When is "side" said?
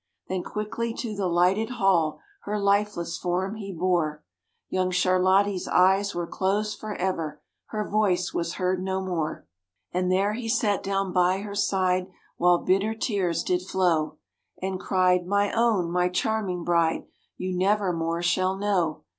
11.53-12.07